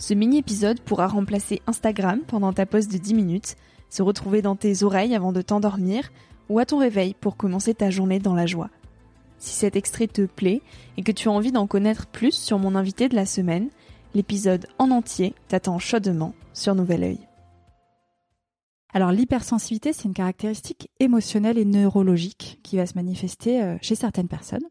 Ce 0.00 0.14
mini-épisode 0.14 0.80
pourra 0.80 1.08
remplacer 1.08 1.60
Instagram 1.66 2.20
pendant 2.26 2.54
ta 2.54 2.64
pause 2.64 2.88
de 2.88 2.96
10 2.96 3.12
minutes, 3.12 3.56
se 3.90 4.02
retrouver 4.02 4.40
dans 4.40 4.56
tes 4.56 4.82
oreilles 4.82 5.14
avant 5.14 5.30
de 5.30 5.42
t'endormir 5.42 6.10
ou 6.48 6.58
à 6.58 6.64
ton 6.64 6.78
réveil 6.78 7.14
pour 7.20 7.36
commencer 7.36 7.74
ta 7.74 7.90
journée 7.90 8.18
dans 8.18 8.34
la 8.34 8.46
joie. 8.46 8.70
Si 9.36 9.54
cet 9.54 9.76
extrait 9.76 10.06
te 10.06 10.22
plaît 10.22 10.62
et 10.96 11.02
que 11.02 11.12
tu 11.12 11.28
as 11.28 11.32
envie 11.32 11.52
d'en 11.52 11.66
connaître 11.66 12.06
plus 12.06 12.32
sur 12.32 12.58
mon 12.58 12.76
invité 12.76 13.10
de 13.10 13.14
la 13.14 13.26
semaine, 13.26 13.68
l'épisode 14.14 14.66
en 14.78 14.90
entier 14.90 15.34
t'attend 15.48 15.78
chaudement 15.78 16.32
sur 16.54 16.74
Nouvel 16.74 17.04
Oeil. 17.04 17.18
Alors 18.94 19.12
l'hypersensibilité, 19.12 19.92
c'est 19.92 20.08
une 20.08 20.14
caractéristique 20.14 20.88
émotionnelle 20.98 21.58
et 21.58 21.66
neurologique 21.66 22.58
qui 22.62 22.78
va 22.78 22.86
se 22.86 22.94
manifester 22.94 23.62
euh, 23.62 23.76
chez 23.82 23.96
certaines 23.96 24.28
personnes 24.28 24.64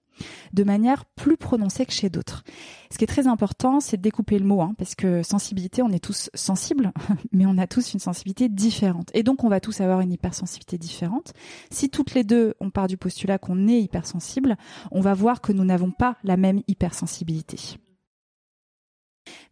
de 0.53 0.63
manière 0.63 1.05
plus 1.05 1.37
prononcée 1.37 1.85
que 1.85 1.91
chez 1.91 2.09
d'autres. 2.09 2.43
Ce 2.91 2.97
qui 2.97 3.03
est 3.03 3.07
très 3.07 3.27
important, 3.27 3.79
c'est 3.79 3.97
de 3.97 4.01
découper 4.01 4.39
le 4.39 4.45
mot, 4.45 4.61
hein, 4.61 4.73
parce 4.77 4.95
que 4.95 5.21
sensibilité, 5.23 5.81
on 5.81 5.89
est 5.89 6.03
tous 6.03 6.29
sensibles, 6.33 6.91
mais 7.31 7.45
on 7.45 7.57
a 7.57 7.67
tous 7.67 7.93
une 7.93 7.99
sensibilité 7.99 8.49
différente. 8.49 9.09
Et 9.13 9.23
donc, 9.23 9.43
on 9.43 9.49
va 9.49 9.59
tous 9.59 9.81
avoir 9.81 10.01
une 10.01 10.11
hypersensibilité 10.11 10.77
différente. 10.77 11.33
Si 11.71 11.89
toutes 11.89 12.13
les 12.13 12.23
deux, 12.23 12.55
on 12.59 12.69
part 12.69 12.87
du 12.87 12.97
postulat 12.97 13.37
qu'on 13.37 13.67
est 13.67 13.81
hypersensible, 13.81 14.57
on 14.91 15.01
va 15.01 15.13
voir 15.13 15.41
que 15.41 15.51
nous 15.51 15.65
n'avons 15.65 15.91
pas 15.91 16.17
la 16.23 16.37
même 16.37 16.61
hypersensibilité. 16.67 17.77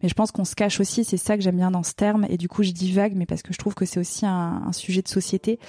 Mais 0.02 0.10
je 0.10 0.14
pense 0.14 0.32
qu'on 0.32 0.45
se 0.45 0.56
cache 0.56 0.80
aussi, 0.80 1.04
c'est 1.04 1.18
ça 1.18 1.38
que 1.38 1.44
j'aime 1.44 1.58
bien 1.58 1.72
dans 1.72 1.84
ce 1.84 1.94
terme, 1.94 2.26
et 2.30 2.38
du 2.38 2.48
coup 2.48 2.64
je 2.64 2.72
divague, 2.72 3.16
mais 3.16 3.26
parce 3.26 3.42
que 3.42 3.54
je 3.54 3.58
trouve 3.58 3.76
que 3.76 3.86
c'est 3.86 3.99
aussi 3.99 4.26
un, 4.26 4.72
sujet 4.72 5.02
de 5.02 5.08
société, 5.08 5.60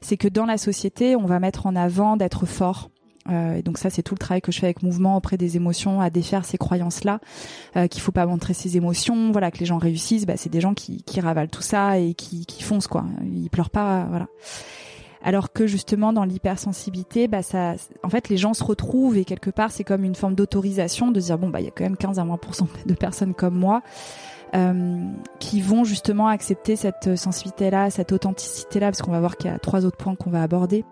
c'est 0.00 0.16
que 0.16 0.28
dans 0.28 0.46
la 0.46 0.58
société, 0.58 1.16
on 1.16 1.26
va 1.26 1.40
mettre 1.40 1.66
en 1.66 1.76
avant 1.76 2.16
d'être 2.16 2.46
fort. 2.46 2.90
Euh, 3.30 3.56
et 3.56 3.62
donc 3.62 3.78
ça, 3.78 3.90
c'est 3.90 4.02
tout 4.02 4.14
le 4.14 4.18
travail 4.18 4.42
que 4.42 4.52
je 4.52 4.58
fais 4.58 4.66
avec 4.66 4.82
Mouvement 4.82 5.16
auprès 5.16 5.36
des 5.36 5.56
émotions, 5.56 6.00
à 6.00 6.10
défaire 6.10 6.44
ces 6.44 6.58
croyances-là, 6.58 7.20
euh, 7.76 7.86
qu'il 7.86 8.02
faut 8.02 8.12
pas 8.12 8.26
montrer 8.26 8.54
ses 8.54 8.76
émotions, 8.76 9.32
voilà, 9.32 9.50
que 9.50 9.58
les 9.58 9.66
gens 9.66 9.78
réussissent, 9.78 10.26
bah, 10.26 10.36
c'est 10.36 10.50
des 10.50 10.60
gens 10.60 10.74
qui, 10.74 11.02
qui 11.02 11.20
ravalent 11.20 11.48
tout 11.48 11.62
ça 11.62 11.98
et 11.98 12.14
qui, 12.14 12.46
qui 12.46 12.62
foncent 12.62 12.86
quoi. 12.88 13.04
Ils 13.24 13.50
pleurent 13.50 13.70
pas, 13.70 14.06
voilà. 14.10 14.26
Alors 15.22 15.54
que 15.54 15.66
justement 15.66 16.12
dans 16.12 16.24
l'hypersensibilité, 16.24 17.28
bah 17.28 17.42
ça, 17.42 17.76
en 18.02 18.10
fait, 18.10 18.28
les 18.28 18.36
gens 18.36 18.52
se 18.52 18.62
retrouvent 18.62 19.16
et 19.16 19.24
quelque 19.24 19.48
part 19.48 19.70
c'est 19.70 19.84
comme 19.84 20.04
une 20.04 20.14
forme 20.14 20.34
d'autorisation 20.34 21.10
de 21.10 21.18
dire 21.18 21.38
bon 21.38 21.48
bah 21.48 21.60
il 21.60 21.64
y 21.64 21.68
a 21.68 21.70
quand 21.70 21.84
même 21.84 21.96
15 21.96 22.18
à 22.18 22.24
20% 22.24 22.66
de 22.86 22.94
personnes 22.94 23.32
comme 23.32 23.56
moi 23.56 23.82
euh, 24.54 25.02
qui 25.40 25.62
vont 25.62 25.82
justement 25.82 26.28
accepter 26.28 26.76
cette 26.76 27.16
sensibilité-là, 27.16 27.90
cette 27.90 28.12
authenticité-là, 28.12 28.88
parce 28.88 29.02
qu'on 29.02 29.10
va 29.10 29.20
voir 29.20 29.36
qu'il 29.36 29.50
y 29.50 29.54
a 29.54 29.58
trois 29.58 29.84
autres 29.84 29.96
points 29.96 30.14
qu'on 30.14 30.30
va 30.30 30.42
aborder. 30.42 30.84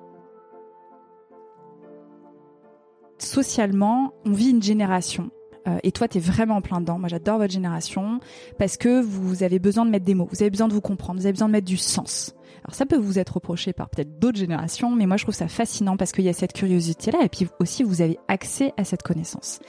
Socialement, 3.23 4.15
on 4.25 4.33
vit 4.33 4.51
une 4.51 4.63
génération 4.63 5.31
euh, 5.69 5.79
et 5.85 5.93
toi, 5.93 6.09
tu 6.09 6.19
es 6.19 6.21
vraiment 6.21 6.57
en 6.57 6.61
plein 6.61 6.81
dedans. 6.81 6.99
Moi, 6.99 7.09
j'adore 7.09 7.39
votre 7.39 7.53
génération 7.53 8.19
parce 8.59 8.77
que 8.77 9.01
vous 9.01 9.45
avez 9.45 9.61
besoin 9.61 9.87
de 9.87 9.91
mettre 9.91 10.05
des 10.05 10.17
mots, 10.17 10.29
vous 10.33 10.43
avez 10.43 10.51
besoin 10.51 10.67
de 10.67 10.73
vous 10.73 10.81
comprendre, 10.81 11.21
vous 11.21 11.27
avez 11.27 11.33
besoin 11.33 11.47
de 11.47 11.53
mettre 11.53 11.67
du 11.67 11.77
sens. 11.77 12.35
Alors 12.65 12.75
ça 12.75 12.85
peut 12.85 12.97
vous 12.97 13.21
être 13.21 13.35
reproché 13.35 13.73
par 13.73 13.91
peut-être 13.91 14.19
d'autres 14.19 14.39
générations, 14.39 14.91
mais 14.91 15.07
moi 15.07 15.17
je 15.17 15.25
trouve 15.25 15.37
ça 15.37 15.47
fascinant 15.47 15.97
parce 15.97 16.11
qu'il 16.11 16.25
y 16.25 16.29
a 16.29 16.33
cette 16.33 16.53
curiosité-là 16.53 17.21
et 17.23 17.29
puis 17.29 17.47
aussi 17.61 17.85
vous 17.85 18.03
avez 18.03 18.19
accès 18.27 18.73
à 18.77 18.83
cette 18.83 19.03
connaissance. 19.03 19.61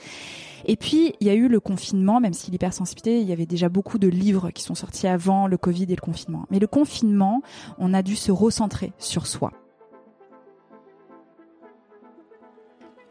Et 0.66 0.76
puis, 0.76 1.14
il 1.20 1.26
y 1.26 1.30
a 1.30 1.34
eu 1.34 1.46
le 1.46 1.60
confinement, 1.60 2.20
même 2.20 2.32
si 2.32 2.50
l'hypersensibilité, 2.50 3.20
il 3.20 3.28
y 3.28 3.32
avait 3.32 3.46
déjà 3.46 3.68
beaucoup 3.68 3.98
de 3.98 4.08
livres 4.08 4.50
qui 4.50 4.62
sont 4.62 4.74
sortis 4.74 5.06
avant 5.06 5.46
le 5.46 5.58
Covid 5.58 5.84
et 5.84 5.94
le 5.94 6.00
confinement. 6.00 6.46
Mais 6.50 6.58
le 6.58 6.66
confinement, 6.66 7.42
on 7.78 7.92
a 7.92 8.02
dû 8.02 8.16
se 8.16 8.32
recentrer 8.32 8.94
sur 8.98 9.26
soi. 9.26 9.52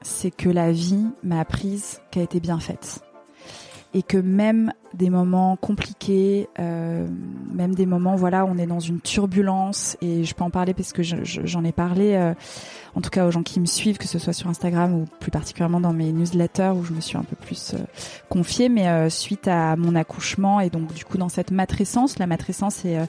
C'est 0.04 0.32
que 0.32 0.50
la 0.50 0.72
vie 0.72 1.08
m'a 1.24 1.40
apprise 1.40 2.02
qu'elle 2.12 2.24
était 2.24 2.40
bien 2.40 2.60
faite 2.60 3.02
et 3.94 4.02
que 4.02 4.18
même 4.18 4.74
des 4.96 5.10
moments 5.10 5.56
compliqués, 5.56 6.50
euh, 6.60 7.08
même 7.54 7.76
des 7.76 7.86
moments 7.86 8.16
voilà, 8.16 8.46
on 8.46 8.58
est 8.58 8.66
dans 8.66 8.80
une 8.80 9.00
turbulence 9.00 9.98
et 10.02 10.24
je 10.24 10.34
peux 10.34 10.44
en 10.44 10.50
parler 10.50 10.74
parce 10.74 10.94
que 10.94 11.04
j'en 11.04 11.64
ai 11.64 11.72
parlé, 11.72 12.16
euh, 12.16 12.34
en 12.96 13.02
tout 13.02 13.12
cas 13.12 13.26
aux 13.28 13.32
gens 13.32 13.44
qui 13.44 13.60
me 13.60 13.66
suivent, 13.66 13.98
que 13.98 14.08
ce 14.08 14.18
soit 14.18 14.34
sur 14.34 14.50
Instagram 14.50 14.94
ou 14.94 15.06
plus 15.20 15.32
particulièrement 15.32 15.80
dans 15.80 15.94
mes 15.94 16.12
newsletters 16.12 16.74
où 16.76 16.84
je 16.84 16.94
me 16.94 17.02
suis 17.02 17.18
un 17.18 17.24
peu 17.24 17.36
plus 17.36 17.76
euh, 17.76 17.78
confiée, 18.30 18.70
mais 18.70 19.10
suite 19.10 19.48
à 19.48 19.76
mon 19.76 19.96
accouchement 19.96 20.60
et 20.60 20.70
donc 20.70 20.94
du 20.94 21.06
coup 21.06 21.18
dans 21.18 21.30
cette 21.30 21.52
matrescence, 21.52 22.18
la 22.18 22.28
matrescence 22.28 22.82
euh, 22.86 23.06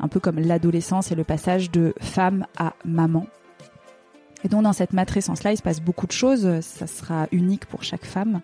un 0.00 0.08
peu 0.08 0.18
comme 0.18 0.38
l'adolescence 0.38 1.12
et 1.12 1.14
le 1.14 1.24
passage 1.24 1.70
de 1.70 1.94
femme 2.00 2.46
à 2.56 2.72
maman. 2.84 3.26
Et 4.44 4.48
donc 4.48 4.62
dans 4.62 4.72
cette 4.72 4.92
matrescence-là, 4.92 5.52
il 5.52 5.56
se 5.56 5.62
passe 5.62 5.80
beaucoup 5.80 6.06
de 6.06 6.12
choses, 6.12 6.60
ça 6.60 6.86
sera 6.86 7.26
unique 7.32 7.66
pour 7.66 7.82
chaque 7.84 8.04
femme. 8.04 8.40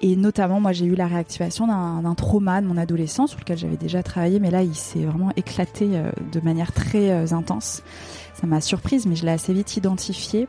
Et 0.00 0.14
notamment, 0.14 0.60
moi, 0.60 0.72
j'ai 0.72 0.86
eu 0.86 0.94
la 0.94 1.08
réactivation 1.08 1.66
d'un 1.66 2.14
trauma 2.14 2.60
de 2.60 2.66
mon 2.66 2.76
adolescence 2.76 3.30
sur 3.30 3.40
lequel 3.40 3.58
j'avais 3.58 3.76
déjà 3.76 4.02
travaillé, 4.02 4.38
mais 4.38 4.50
là, 4.50 4.62
il 4.62 4.74
s'est 4.74 5.04
vraiment 5.04 5.32
éclaté 5.36 5.88
euh, 5.92 6.12
de 6.30 6.40
manière 6.40 6.72
très 6.72 7.10
euh, 7.10 7.32
intense. 7.32 7.82
Ça 8.34 8.46
m'a 8.46 8.60
surprise, 8.60 9.06
mais 9.06 9.16
je 9.16 9.24
l'ai 9.24 9.32
assez 9.32 9.52
vite 9.52 9.76
identifié. 9.76 10.46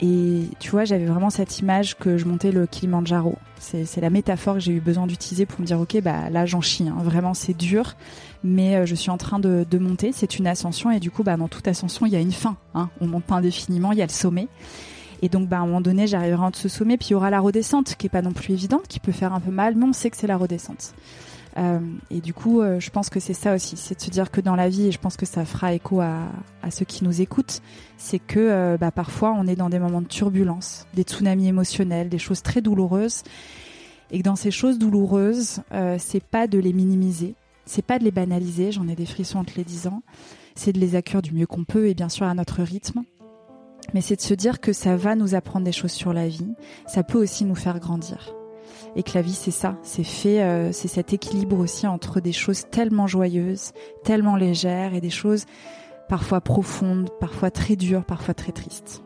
Et 0.00 0.48
tu 0.58 0.70
vois, 0.70 0.84
j'avais 0.84 1.06
vraiment 1.06 1.30
cette 1.30 1.60
image 1.60 1.96
que 1.96 2.18
je 2.18 2.24
montais 2.26 2.50
le 2.50 2.66
Kilimanjaro. 2.66 3.38
C'est 3.58 4.00
la 4.00 4.10
métaphore 4.10 4.54
que 4.54 4.60
j'ai 4.60 4.72
eu 4.72 4.80
besoin 4.80 5.06
d'utiliser 5.06 5.46
pour 5.46 5.60
me 5.60 5.66
dire, 5.66 5.80
ok, 5.80 6.00
bah 6.02 6.28
là, 6.30 6.44
j'en 6.44 6.60
chie. 6.60 6.88
Hein. 6.88 6.96
Vraiment, 7.02 7.32
c'est 7.32 7.56
dur, 7.56 7.94
mais 8.42 8.76
euh, 8.76 8.86
je 8.86 8.94
suis 8.94 9.10
en 9.10 9.16
train 9.16 9.38
de, 9.38 9.64
de 9.68 9.78
monter. 9.78 10.12
C'est 10.12 10.38
une 10.38 10.46
ascension, 10.46 10.90
et 10.90 11.00
du 11.00 11.10
coup, 11.10 11.22
bah, 11.22 11.36
dans 11.36 11.48
toute 11.48 11.66
ascension, 11.66 12.04
il 12.04 12.12
y 12.12 12.16
a 12.16 12.20
une 12.20 12.32
fin. 12.32 12.56
Hein. 12.74 12.90
On 13.00 13.06
monte 13.06 13.24
pas 13.24 13.36
indéfiniment, 13.36 13.92
il 13.92 13.98
y 13.98 14.02
a 14.02 14.06
le 14.06 14.10
sommet. 14.10 14.48
Et 15.22 15.30
donc, 15.30 15.48
bah, 15.48 15.58
à 15.58 15.60
un 15.60 15.66
moment 15.66 15.80
donné, 15.80 16.06
j'arriverai 16.06 16.42
en 16.42 16.50
ce 16.52 16.68
sommet, 16.68 16.98
puis 16.98 17.08
il 17.10 17.12
y 17.12 17.14
aura 17.14 17.30
la 17.30 17.40
redescente, 17.40 17.94
qui 17.94 18.06
est 18.06 18.10
pas 18.10 18.20
non 18.20 18.32
plus 18.32 18.52
évidente, 18.52 18.86
qui 18.88 19.00
peut 19.00 19.12
faire 19.12 19.32
un 19.32 19.40
peu 19.40 19.50
mal, 19.50 19.74
mais 19.76 19.86
on 19.86 19.92
sait 19.94 20.10
que 20.10 20.18
c'est 20.18 20.26
la 20.26 20.36
redescente. 20.36 20.94
Euh, 21.56 21.78
et 22.10 22.20
du 22.20 22.34
coup, 22.34 22.60
euh, 22.60 22.80
je 22.80 22.90
pense 22.90 23.10
que 23.10 23.20
c'est 23.20 23.34
ça 23.34 23.54
aussi, 23.54 23.76
c'est 23.76 23.96
de 23.96 24.00
se 24.00 24.10
dire 24.10 24.30
que 24.30 24.40
dans 24.40 24.56
la 24.56 24.68
vie, 24.68 24.88
et 24.88 24.92
je 24.92 24.98
pense 24.98 25.16
que 25.16 25.26
ça 25.26 25.44
fera 25.44 25.72
écho 25.72 26.00
à, 26.00 26.28
ceux 26.70 26.84
qui 26.84 27.04
nous 27.04 27.20
écoutent, 27.20 27.60
c'est 27.96 28.18
que 28.18 28.40
euh, 28.40 28.76
bah, 28.78 28.90
parfois 28.90 29.34
on 29.36 29.46
est 29.46 29.56
dans 29.56 29.68
des 29.68 29.78
moments 29.78 30.02
de 30.02 30.08
turbulence, 30.08 30.86
des 30.94 31.02
tsunamis 31.02 31.48
émotionnels, 31.48 32.08
des 32.08 32.18
choses 32.18 32.42
très 32.42 32.60
douloureuses, 32.60 33.22
et 34.10 34.18
que 34.18 34.24
dans 34.24 34.36
ces 34.36 34.50
choses 34.50 34.78
douloureuses, 34.78 35.62
c'est 35.98 36.22
pas 36.22 36.46
de 36.46 36.58
les 36.58 36.72
minimiser, 36.72 37.34
c'est 37.64 37.84
pas 37.84 37.98
de 37.98 38.04
les 38.04 38.10
banaliser, 38.10 38.70
j'en 38.70 38.86
ai 38.86 38.94
des 38.94 39.06
frissons 39.06 39.38
en 39.38 39.44
te 39.44 39.56
les 39.56 39.64
disant, 39.64 40.02
c'est 40.54 40.72
de 40.72 40.78
les 40.78 40.94
accueillir 40.94 41.22
du 41.22 41.32
mieux 41.32 41.46
qu'on 41.46 41.64
peut 41.64 41.88
et 41.88 41.94
bien 41.94 42.08
sûr 42.08 42.26
à 42.26 42.34
notre 42.34 42.62
rythme. 42.62 43.02
Mais 43.92 44.02
c'est 44.02 44.16
de 44.16 44.20
se 44.20 44.34
dire 44.34 44.60
que 44.60 44.72
ça 44.72 44.96
va 44.96 45.14
nous 45.14 45.34
apprendre 45.34 45.64
des 45.64 45.72
choses 45.72 45.92
sur 45.92 46.12
la 46.12 46.28
vie, 46.28 46.52
ça 46.86 47.02
peut 47.02 47.18
aussi 47.18 47.44
nous 47.44 47.54
faire 47.54 47.80
grandir. 47.80 48.34
Et 48.96 49.02
que 49.02 49.12
la 49.14 49.22
vie, 49.22 49.32
c'est 49.32 49.50
ça, 49.50 49.76
c'est 49.82 50.04
fait, 50.04 50.42
euh, 50.42 50.72
c'est 50.72 50.88
cet 50.88 51.12
équilibre 51.12 51.58
aussi 51.58 51.86
entre 51.86 52.20
des 52.20 52.32
choses 52.32 52.64
tellement 52.70 53.06
joyeuses, 53.06 53.72
tellement 54.04 54.36
légères 54.36 54.94
et 54.94 55.00
des 55.00 55.10
choses 55.10 55.46
parfois 56.08 56.40
profondes, 56.40 57.08
parfois 57.20 57.50
très 57.50 57.76
dures, 57.76 58.04
parfois 58.04 58.34
très 58.34 58.52
tristes. 58.52 59.02